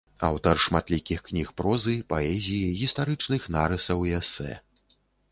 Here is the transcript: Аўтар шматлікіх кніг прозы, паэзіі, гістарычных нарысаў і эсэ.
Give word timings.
Аўтар 0.27 0.55
шматлікіх 0.61 1.19
кніг 1.27 1.51
прозы, 1.59 1.93
паэзіі, 2.13 2.71
гістарычных 2.79 3.45
нарысаў 3.57 3.99
і 4.13 4.15
эсэ. 4.21 4.51